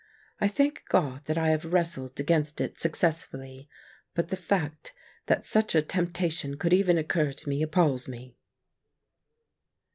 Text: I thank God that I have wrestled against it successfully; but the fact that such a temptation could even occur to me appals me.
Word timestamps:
I 0.39 0.47
thank 0.47 0.83
God 0.89 1.25
that 1.25 1.37
I 1.37 1.49
have 1.49 1.63
wrestled 1.63 2.19
against 2.19 2.59
it 2.59 2.79
successfully; 2.79 3.69
but 4.15 4.29
the 4.29 4.35
fact 4.35 4.93
that 5.27 5.45
such 5.45 5.75
a 5.75 5.81
temptation 5.83 6.57
could 6.57 6.73
even 6.73 6.97
occur 6.97 7.31
to 7.33 7.47
me 7.47 7.61
appals 7.63 8.07
me. 8.07 8.35